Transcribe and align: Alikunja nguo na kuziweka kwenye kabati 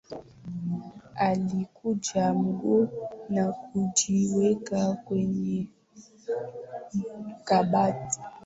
Alikunja 1.15 2.33
nguo 2.33 2.89
na 3.29 3.51
kuziweka 3.53 4.93
kwenye 5.05 5.67
kabati 7.43 8.19